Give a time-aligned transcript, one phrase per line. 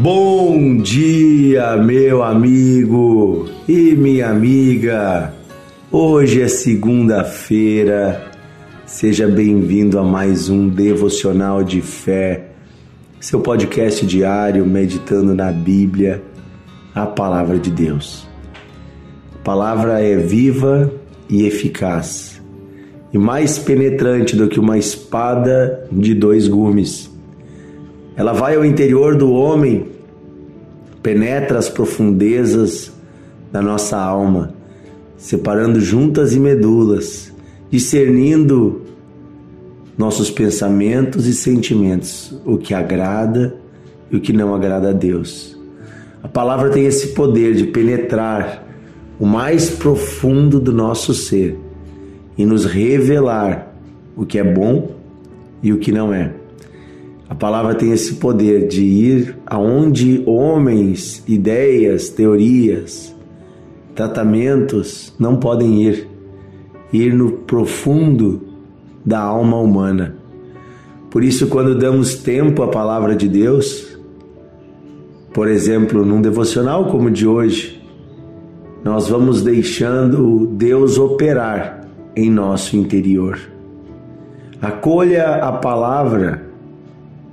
[0.00, 5.34] Bom dia, meu amigo e minha amiga.
[5.90, 8.30] Hoje é segunda-feira.
[8.86, 12.50] Seja bem-vindo a mais um devocional de fé,
[13.18, 16.22] seu podcast diário meditando na Bíblia,
[16.94, 18.24] a palavra de Deus.
[19.34, 20.92] A palavra é viva
[21.28, 22.40] e eficaz,
[23.12, 27.17] e mais penetrante do que uma espada de dois gumes
[28.18, 29.86] ela vai ao interior do homem,
[31.00, 32.92] penetra as profundezas
[33.52, 34.52] da nossa alma,
[35.16, 37.32] separando juntas e medulas,
[37.70, 38.82] discernindo
[39.96, 43.54] nossos pensamentos e sentimentos, o que agrada
[44.10, 45.56] e o que não agrada a Deus.
[46.20, 48.66] A palavra tem esse poder de penetrar
[49.16, 51.56] o mais profundo do nosso ser
[52.36, 53.72] e nos revelar
[54.16, 54.90] o que é bom
[55.62, 56.37] e o que não é.
[57.28, 63.14] A palavra tem esse poder de ir aonde homens, ideias, teorias,
[63.94, 66.08] tratamentos não podem ir,
[66.90, 68.40] ir no profundo
[69.04, 70.16] da alma humana.
[71.10, 73.98] Por isso, quando damos tempo à palavra de Deus,
[75.32, 77.82] por exemplo, num devocional como o de hoje,
[78.82, 83.38] nós vamos deixando Deus operar em nosso interior.
[84.60, 86.47] Acolha a palavra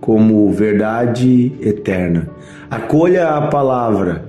[0.05, 2.29] como verdade eterna.
[2.69, 4.25] Acolha a palavra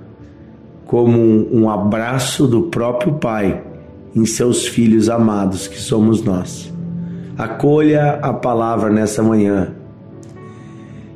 [0.87, 1.21] como
[1.55, 3.63] um abraço do próprio Pai
[4.15, 6.73] em seus filhos amados que somos nós.
[7.37, 9.75] Acolha a palavra nessa manhã.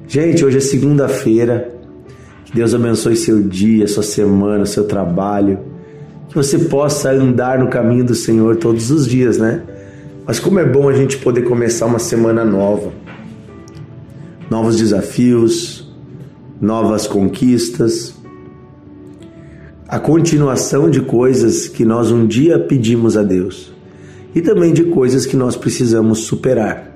[0.06, 1.70] Gente, hoje é segunda-feira.
[2.44, 5.58] Que Deus abençoe seu dia, sua semana, seu trabalho.
[6.28, 9.62] Que você possa andar no caminho do Senhor todos os dias, né?
[10.27, 12.92] Mas como é bom a gente poder começar uma semana nova
[14.51, 15.89] novos desafios,
[16.61, 18.12] novas conquistas,
[19.88, 23.72] a continuação de coisas que nós um dia pedimos a Deus.
[24.34, 26.93] E também de coisas que nós precisamos superar.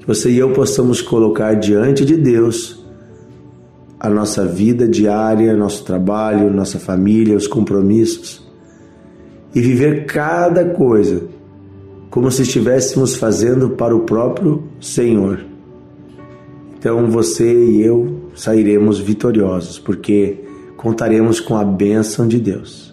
[0.00, 2.82] Que você e eu possamos colocar diante de Deus
[4.00, 8.46] a nossa vida diária, nosso trabalho, nossa família, os compromissos.
[9.54, 11.22] E viver cada coisa
[12.10, 15.51] como se estivéssemos fazendo para o próprio Senhor
[16.82, 20.40] então você e eu sairemos vitoriosos, porque
[20.76, 22.92] contaremos com a bênção de Deus.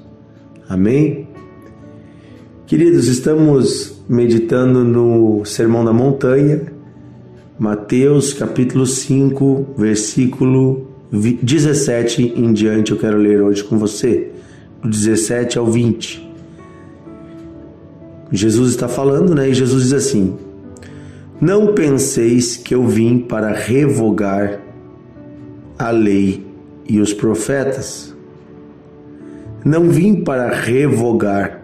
[0.70, 1.28] Amém?
[2.68, 6.72] Queridos, estamos meditando no Sermão da Montanha,
[7.58, 12.92] Mateus capítulo 5, versículo 17 em diante.
[12.92, 14.30] Eu quero ler hoje com você,
[14.84, 16.30] do 17 ao 20.
[18.32, 19.50] Jesus está falando, né?
[19.50, 20.38] E Jesus diz assim:
[21.42, 24.60] não penseis que eu vim para revogar
[25.78, 26.46] a lei
[26.88, 28.14] e os profetas.
[29.64, 31.62] Não vim para revogar,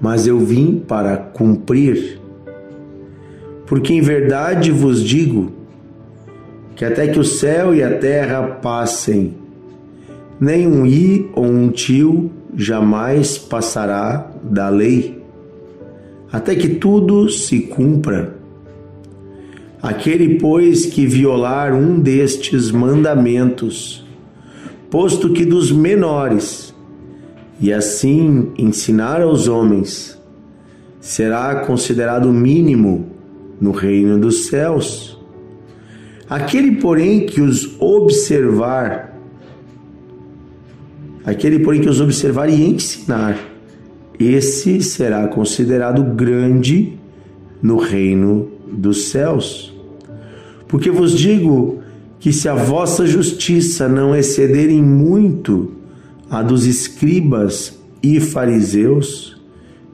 [0.00, 2.20] mas eu vim para cumprir.
[3.66, 5.50] Porque em verdade vos digo
[6.76, 9.34] que até que o céu e a terra passem,
[10.38, 15.22] nem um i ou um tio jamais passará da lei,
[16.30, 18.39] até que tudo se cumpra.
[19.82, 24.04] Aquele, pois, que violar um destes mandamentos,
[24.90, 26.74] posto que dos menores,
[27.58, 30.20] e assim ensinar aos homens,
[31.00, 33.06] será considerado mínimo
[33.58, 35.18] no reino dos céus.
[36.28, 39.18] Aquele, porém, que os observar,
[41.24, 43.38] aquele, porém, que os observar e ensinar,
[44.18, 46.98] esse será considerado grande
[47.62, 49.69] no reino dos céus.
[50.70, 51.80] Porque vos digo
[52.20, 55.72] que se a vossa justiça não exceder em muito
[56.30, 59.36] a dos escribas e fariseus,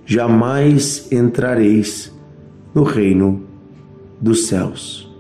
[0.04, 2.12] jamais entrareis
[2.75, 3.42] no reino
[4.20, 5.11] dos céus.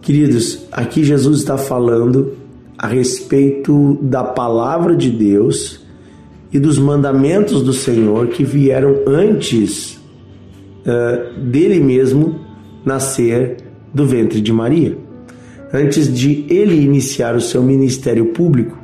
[0.00, 2.34] Queridos, aqui Jesus está falando
[2.78, 5.80] a respeito da palavra de Deus
[6.52, 9.98] e dos mandamentos do Senhor que vieram antes
[10.86, 12.44] uh, dele mesmo
[12.84, 13.56] nascer
[13.92, 14.96] do ventre de Maria.
[15.72, 18.78] Antes de ele iniciar o seu ministério público,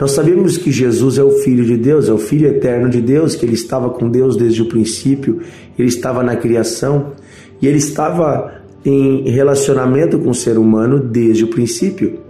[0.00, 3.36] nós sabemos que Jesus é o Filho de Deus, é o Filho eterno de Deus,
[3.36, 5.40] que ele estava com Deus desde o princípio,
[5.78, 7.12] ele estava na criação
[7.60, 8.54] e ele estava
[8.84, 12.20] em relacionamento com o ser humano desde o princípio.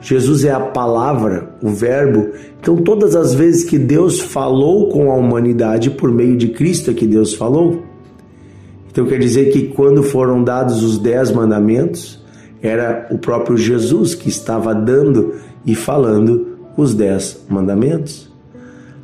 [0.00, 2.28] Jesus é a palavra, o Verbo.
[2.60, 6.94] Então, todas as vezes que Deus falou com a humanidade por meio de Cristo é
[6.94, 7.82] que Deus falou.
[8.96, 12.18] Então quer dizer que quando foram dados os dez mandamentos,
[12.62, 15.34] Era o próprio Jesus que estava dando
[15.64, 18.28] e falando os dez mandamentos.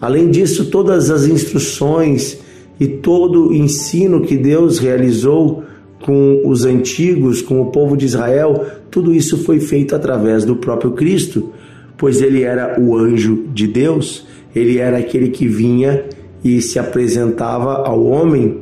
[0.00, 2.38] Além disso, todas as instruções
[2.80, 5.62] e todo o ensino que Deus realizou
[6.04, 10.92] com os antigos, com o povo de Israel, tudo isso foi feito através do próprio
[10.92, 11.50] Cristo,
[11.96, 16.04] pois ele era o anjo de Deus, ele era aquele que vinha
[16.42, 18.58] e se apresentava ao homem.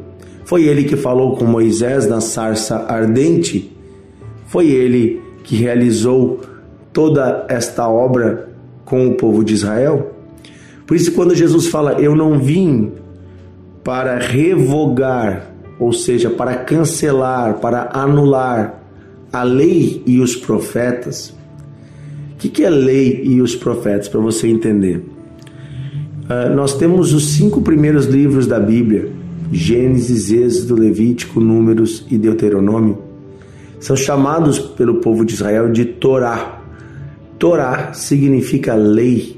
[0.50, 3.70] Foi ele que falou com Moisés na sarça ardente.
[4.48, 6.40] Foi ele que realizou
[6.92, 8.48] toda esta obra
[8.84, 10.10] com o povo de Israel.
[10.88, 12.90] Por isso, quando Jesus fala, Eu não vim
[13.84, 18.82] para revogar, ou seja, para cancelar, para anular
[19.32, 21.32] a lei e os profetas.
[22.34, 24.96] O que é lei e os profetas, para você entender?
[26.24, 29.19] Uh, nós temos os cinco primeiros livros da Bíblia:
[29.52, 32.98] Gênesis, Êxodo, Levítico, Números e Deuteronômio.
[33.80, 36.62] São chamados pelo povo de Israel de Torá.
[37.38, 39.36] Torá significa lei,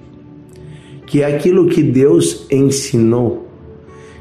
[1.06, 3.48] que é aquilo que Deus ensinou.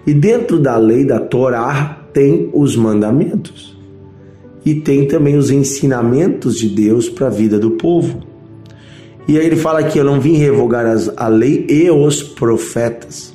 [0.05, 3.77] E dentro da lei da Torá tem os mandamentos.
[4.63, 8.21] E tem também os ensinamentos de Deus para a vida do povo.
[9.27, 10.85] E aí ele fala que eu não vim revogar
[11.17, 13.33] a lei e os profetas.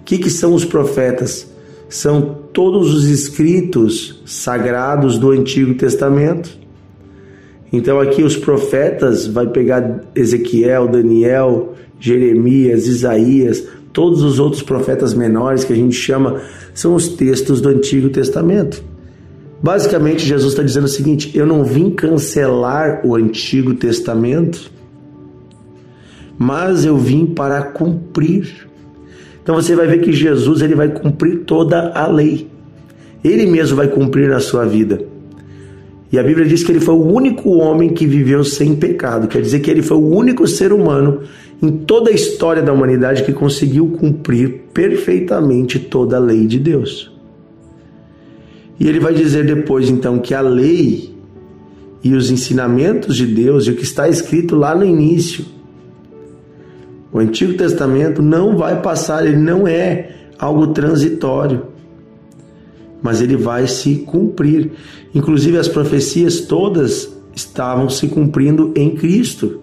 [0.00, 1.46] O que, que são os profetas?
[1.88, 6.58] São todos os escritos sagrados do Antigo Testamento.
[7.72, 13.64] Então aqui os profetas vai pegar Ezequiel, Daniel, Jeremias, Isaías,
[13.98, 16.40] Todos os outros profetas menores que a gente chama
[16.72, 18.80] são os textos do Antigo Testamento.
[19.60, 24.70] Basicamente, Jesus está dizendo o seguinte: eu não vim cancelar o Antigo Testamento,
[26.38, 28.67] mas eu vim para cumprir.
[29.48, 32.48] Então você vai ver que Jesus ele vai cumprir toda a lei.
[33.24, 35.00] Ele mesmo vai cumprir na sua vida.
[36.12, 39.40] E a Bíblia diz que ele foi o único homem que viveu sem pecado, quer
[39.40, 41.22] dizer que ele foi o único ser humano
[41.62, 47.10] em toda a história da humanidade que conseguiu cumprir perfeitamente toda a lei de Deus.
[48.78, 51.14] E ele vai dizer depois então que a lei
[52.04, 55.42] e os ensinamentos de Deus e o que está escrito lá no início,
[57.18, 61.64] o Antigo Testamento não vai passar, ele não é algo transitório,
[63.02, 64.70] mas ele vai se cumprir.
[65.12, 69.62] Inclusive as profecias todas estavam se cumprindo em Cristo.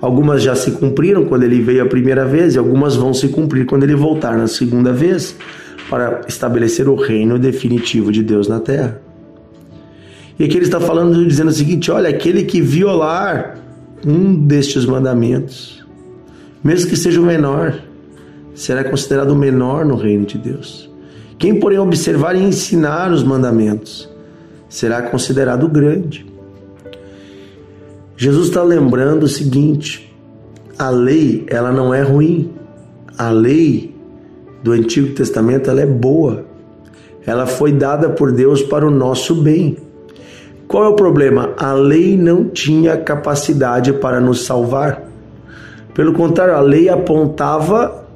[0.00, 3.66] Algumas já se cumpriram quando ele veio a primeira vez e algumas vão se cumprir
[3.66, 5.36] quando ele voltar na segunda vez
[5.90, 9.02] para estabelecer o reino definitivo de Deus na terra.
[10.38, 13.58] E aqui ele está falando, dizendo o seguinte: olha, aquele que violar
[14.06, 15.85] um destes mandamentos,
[16.66, 17.78] mesmo que seja o menor,
[18.52, 20.90] será considerado o menor no reino de Deus.
[21.38, 24.10] Quem, porém, observar e ensinar os mandamentos,
[24.68, 26.26] será considerado grande.
[28.16, 30.12] Jesus está lembrando o seguinte:
[30.76, 32.50] a lei ela não é ruim.
[33.16, 33.94] A lei
[34.62, 36.46] do Antigo Testamento ela é boa.
[37.24, 39.76] Ela foi dada por Deus para o nosso bem.
[40.66, 41.54] Qual é o problema?
[41.56, 45.06] A lei não tinha capacidade para nos salvar.
[45.96, 48.06] Pelo contrário, a lei apontava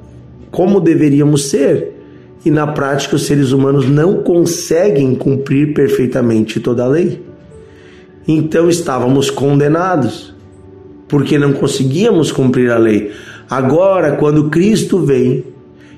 [0.49, 1.97] como deveríamos ser.
[2.45, 7.31] E na prática, os seres humanos não conseguem cumprir perfeitamente toda a lei
[8.27, 10.33] então estávamos condenados,
[11.07, 13.11] porque não conseguíamos cumprir a lei.
[13.49, 15.43] Agora, quando Cristo vem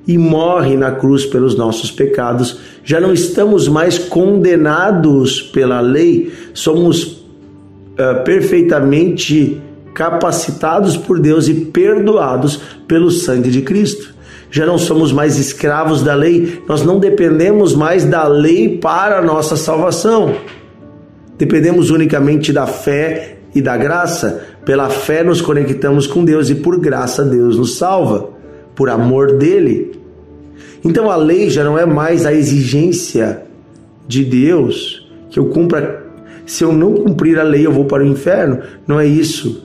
[0.07, 7.03] e morre na cruz pelos nossos pecados, já não estamos mais condenados pela lei, somos
[7.03, 9.61] uh, perfeitamente
[9.93, 12.57] capacitados por Deus e perdoados
[12.88, 14.13] pelo sangue de Cristo.
[14.50, 19.21] Já não somos mais escravos da lei, nós não dependemos mais da lei para a
[19.21, 20.35] nossa salvação.
[21.38, 24.43] Dependemos unicamente da fé e da graça.
[24.63, 28.29] Pela fé nos conectamos com Deus e por graça Deus nos salva,
[28.75, 30.00] por amor dele.
[30.85, 33.43] Então a lei já não é mais a exigência
[34.07, 36.03] de Deus que eu cumpra.
[36.45, 38.59] Se eu não cumprir a lei, eu vou para o inferno.
[38.85, 39.62] Não é isso.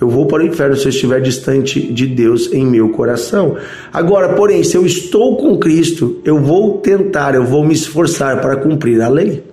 [0.00, 3.56] Eu vou para o inferno se eu estiver distante de Deus em meu coração.
[3.92, 8.56] Agora, porém, se eu estou com Cristo, eu vou tentar, eu vou me esforçar para
[8.56, 9.44] cumprir a lei.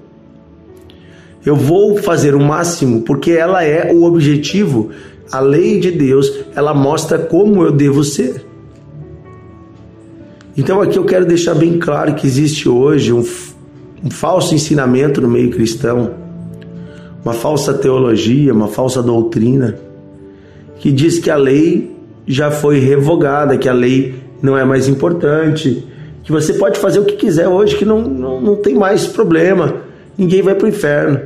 [1.46, 4.90] Eu vou fazer o máximo porque ela é o objetivo.
[5.30, 8.46] A lei de Deus, ela mostra como eu devo ser.
[10.56, 13.24] Então aqui eu quero deixar bem claro que existe hoje um,
[14.04, 16.16] um falso ensinamento no meio cristão,
[17.24, 19.78] uma falsa teologia, uma falsa doutrina,
[20.80, 21.96] que diz que a lei
[22.28, 25.84] já foi revogada, que a lei não é mais importante,
[26.24, 29.78] que você pode fazer o que quiser hoje, que não, não, não tem mais problema,
[30.18, 31.22] ninguém vai para o inferno.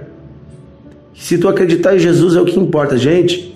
[1.15, 3.55] Se tu acreditar em Jesus é o que importa, gente.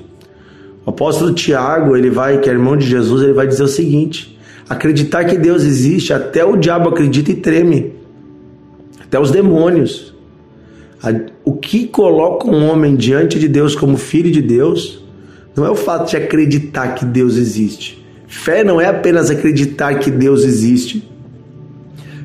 [0.86, 4.38] O apóstolo Tiago, ele vai, que é irmão de Jesus, ele vai dizer o seguinte:
[4.68, 7.94] acreditar que Deus existe, até o diabo acredita e treme.
[9.02, 10.14] Até os demônios.
[11.44, 15.05] O que coloca um homem diante de Deus como filho de Deus
[15.56, 18.04] não é o fato de acreditar que Deus existe.
[18.28, 21.10] Fé não é apenas acreditar que Deus existe.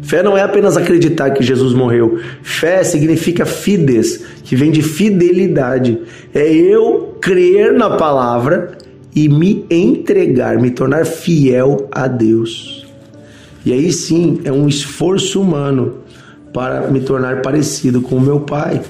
[0.02, 2.18] Fé não é apenas acreditar que Jesus morreu.
[2.42, 6.00] Fé significa fides, que vem de fidelidade.
[6.34, 8.76] É eu crer na palavra
[9.14, 12.86] e me entregar, me tornar fiel a Deus.
[13.64, 15.98] E aí sim é um esforço humano
[16.52, 18.80] para me tornar parecido com o meu Pai.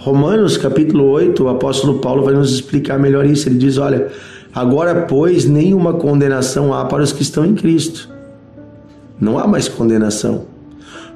[0.00, 3.46] Romanos capítulo 8, o apóstolo Paulo vai nos explicar melhor isso.
[3.46, 4.08] Ele diz: Olha,
[4.50, 8.08] agora, pois, nenhuma condenação há para os que estão em Cristo.
[9.20, 10.46] Não há mais condenação.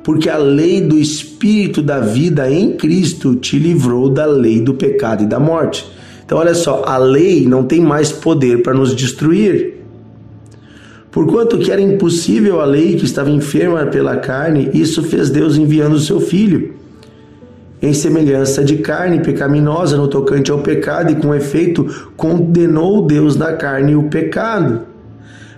[0.02, 5.22] Porque a lei do Espírito da vida em Cristo te livrou da lei do pecado
[5.22, 5.90] e da morte.
[6.22, 9.76] Então, olha só, a lei não tem mais poder para nos destruir.
[11.10, 15.94] Porquanto que era impossível a lei que estava enferma pela carne, isso fez Deus enviando
[15.94, 16.83] o seu Filho
[17.84, 23.52] em semelhança de carne pecaminosa no tocante ao pecado, e com efeito condenou Deus na
[23.52, 24.80] carne o pecado,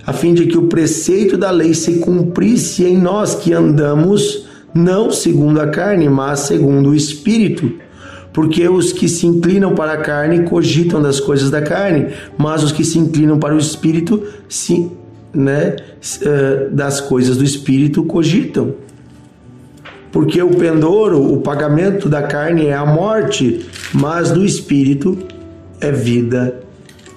[0.05, 5.11] a fim de que o preceito da lei se cumprisse em nós que andamos não
[5.11, 7.73] segundo a carne, mas segundo o Espírito.
[8.33, 12.73] Porque os que se inclinam para a carne cogitam das coisas da carne, mas os
[12.73, 14.23] que se inclinam para o Espírito,
[15.33, 15.77] né,
[16.23, 18.75] eh, das coisas do Espírito cogitam
[20.17, 25.19] porque o pendouro, o pagamento da carne é a morte, mas do espírito
[25.79, 26.63] é vida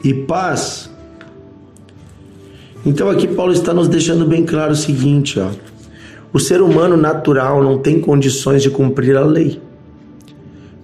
[0.04, 0.90] e paz.
[2.86, 5.48] Então aqui Paulo está nos deixando bem claro o seguinte, ó.
[6.34, 9.62] O ser humano natural não tem condições de cumprir a lei.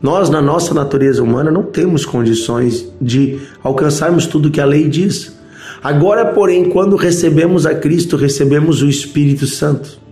[0.02, 5.36] Nós, na nossa natureza humana, não temos condições de alcançarmos tudo que a lei diz.
[5.84, 10.05] Agora, porém, quando recebemos a Cristo, recebemos o Espírito Santo.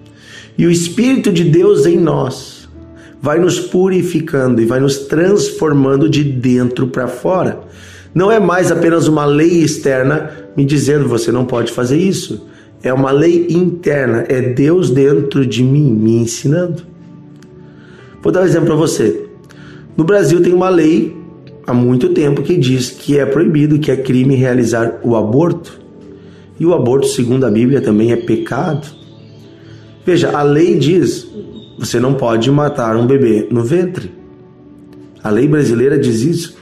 [0.57, 2.69] E o Espírito de Deus em nós
[3.21, 7.61] vai nos purificando e vai nos transformando de dentro para fora.
[8.13, 12.47] Não é mais apenas uma lei externa me dizendo você não pode fazer isso.
[12.83, 16.83] É uma lei interna, é Deus dentro de mim me ensinando.
[18.21, 19.25] Vou dar um exemplo para você.
[19.95, 21.15] No Brasil tem uma lei
[21.65, 25.79] há muito tempo que diz que é proibido, que é crime realizar o aborto.
[26.59, 28.87] E o aborto, segundo a Bíblia, também é pecado.
[30.05, 31.27] Veja, a lei diz:
[31.77, 34.11] você não pode matar um bebê no ventre.
[35.23, 36.57] A lei brasileira diz isso.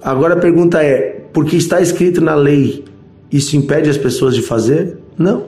[0.00, 2.84] Agora a pergunta é: porque está escrito na lei,
[3.30, 4.98] isso impede as pessoas de fazer?
[5.16, 5.46] Não.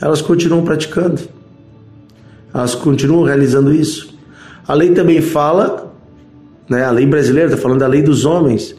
[0.00, 1.20] Elas continuam praticando.
[2.52, 4.16] Elas continuam realizando isso.
[4.66, 5.94] A lei também fala,
[6.68, 8.74] né, a lei brasileira está falando da lei dos homens,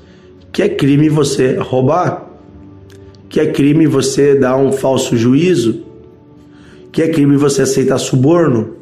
[0.51, 2.29] que é crime você roubar,
[3.27, 5.84] que é crime você dar um falso juízo,
[6.91, 8.75] que é crime você aceitar suborno?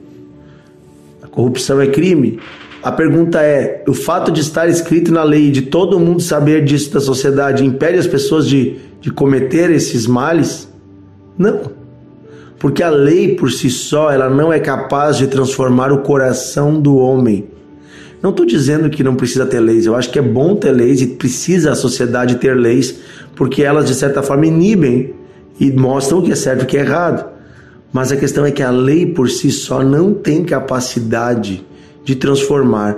[1.21, 2.39] A corrupção é crime?
[2.81, 6.93] A pergunta é: o fato de estar escrito na lei, de todo mundo saber disso
[6.93, 10.71] da sociedade, impede as pessoas de, de cometer esses males?
[11.37, 11.61] Não.
[12.59, 16.97] Porque a lei por si só, ela não é capaz de transformar o coração do
[16.97, 17.45] homem.
[18.21, 21.01] Não estou dizendo que não precisa ter leis, eu acho que é bom ter leis
[21.01, 22.99] e precisa a sociedade ter leis,
[23.35, 25.13] porque elas de certa forma inibem
[25.59, 27.36] e mostram o que é certo e o que é errado.
[27.91, 31.65] Mas a questão é que a lei por si só não tem capacidade
[32.03, 32.97] de transformar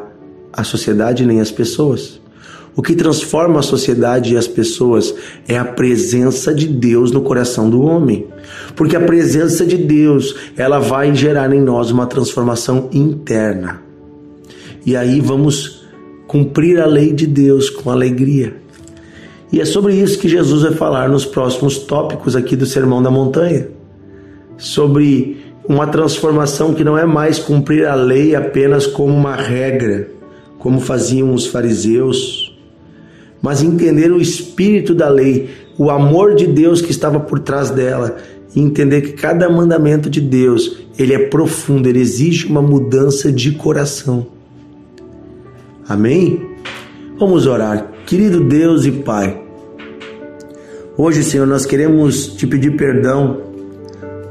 [0.51, 2.19] a sociedade nem as pessoas.
[2.75, 5.13] O que transforma a sociedade e as pessoas
[5.48, 8.27] é a presença de Deus no coração do homem.
[8.75, 13.81] Porque a presença de Deus, ela vai gerar em nós uma transformação interna.
[14.86, 15.84] E aí vamos
[16.27, 18.55] cumprir a lei de Deus com alegria.
[19.51, 23.10] E é sobre isso que Jesus vai falar nos próximos tópicos aqui do Sermão da
[23.10, 23.79] Montanha
[24.60, 30.10] sobre uma transformação que não é mais cumprir a lei apenas como uma regra,
[30.60, 32.56] como faziam os fariseus,
[33.42, 38.18] mas entender o espírito da lei, o amor de Deus que estava por trás dela,
[38.54, 43.51] e entender que cada mandamento de Deus, ele é profundo, ele exige uma mudança de
[43.51, 44.28] coração.
[45.88, 46.42] Amém?
[47.18, 47.92] Vamos orar.
[48.06, 49.39] Querido Deus e Pai,
[50.98, 53.49] hoje, Senhor, nós queremos te pedir perdão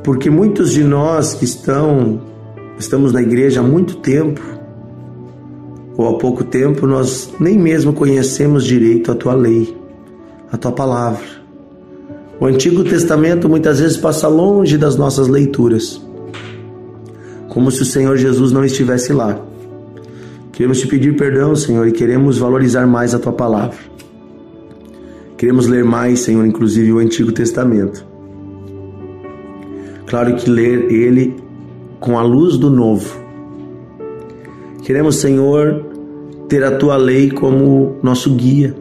[0.08, 2.18] porque muitos de nós que estão
[2.78, 4.40] estamos na igreja há muito tempo
[5.98, 9.76] ou há pouco tempo nós nem mesmo conhecemos direito a tua lei,
[10.50, 11.26] a tua palavra.
[12.40, 16.00] O Antigo Testamento muitas vezes passa longe das nossas leituras,
[17.50, 19.38] como se o Senhor Jesus não estivesse lá.
[20.52, 23.76] Queremos te pedir perdão, Senhor, e queremos valorizar mais a tua palavra.
[25.36, 28.08] Queremos ler mais, Senhor, inclusive o Antigo Testamento.
[30.08, 31.36] Claro que ler ele
[32.00, 33.14] com a luz do novo.
[34.82, 35.84] Queremos, Senhor,
[36.48, 38.74] ter a tua lei como nosso guia.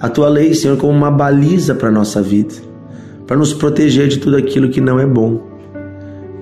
[0.00, 2.54] A tua lei, Senhor, como uma baliza para a nossa vida,
[3.26, 5.42] para nos proteger de tudo aquilo que não é bom,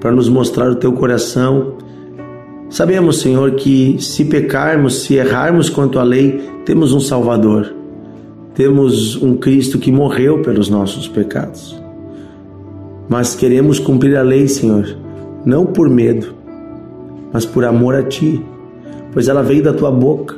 [0.01, 1.75] para nos mostrar o teu coração.
[2.71, 7.75] Sabemos, Senhor, que se pecarmos, se errarmos quanto à lei, temos um Salvador,
[8.55, 11.78] temos um Cristo que morreu pelos nossos pecados.
[13.09, 14.97] Mas queremos cumprir a lei, Senhor,
[15.45, 16.35] não por medo,
[17.33, 18.45] mas por amor a Ti,
[19.13, 20.37] pois ela veio da Tua boca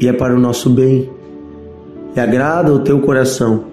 [0.00, 1.10] e é para o nosso bem
[2.14, 3.64] e agrada o teu coração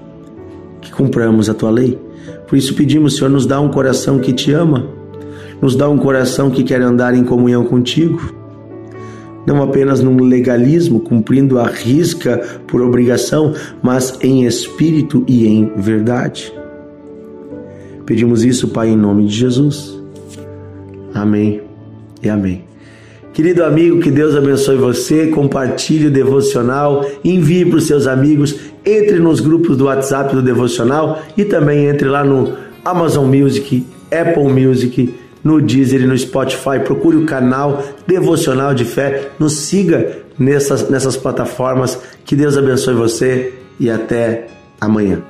[0.81, 1.99] que cumpramos a tua lei.
[2.47, 4.87] Por isso pedimos, Senhor, nos dá um coração que te ama,
[5.61, 8.19] nos dá um coração que quer andar em comunhão contigo,
[9.45, 16.60] não apenas num legalismo, cumprindo a risca por obrigação, mas em espírito e em verdade.
[18.11, 19.97] Pedimos isso, Pai, em nome de Jesus.
[21.13, 21.61] Amém
[22.21, 22.65] e amém.
[23.31, 28.53] Querido amigo, que Deus abençoe você, compartilhe o devocional, envie para os seus amigos,
[28.85, 32.51] entre nos grupos do WhatsApp do devocional e também entre lá no
[32.83, 36.81] Amazon Music, Apple Music, no Deezer e no Spotify.
[36.83, 41.97] Procure o canal Devocional de Fé, nos siga nessas, nessas plataformas.
[42.25, 44.47] Que Deus abençoe você e até
[44.81, 45.23] amanhã.